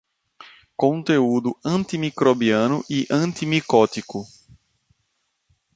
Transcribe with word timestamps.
Conteúdo 0.75 1.55
antimicrobiano 1.63 2.83
e 2.89 3.05
antimicótico 3.11 4.25